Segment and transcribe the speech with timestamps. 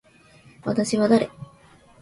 [0.63, 1.29] 私は誰。